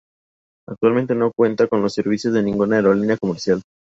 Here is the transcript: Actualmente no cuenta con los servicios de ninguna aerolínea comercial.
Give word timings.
Actualmente 0.67 1.13
no 1.13 1.31
cuenta 1.31 1.67
con 1.67 1.83
los 1.83 1.93
servicios 1.93 2.33
de 2.33 2.41
ninguna 2.41 2.77
aerolínea 2.77 3.17
comercial. 3.17 3.61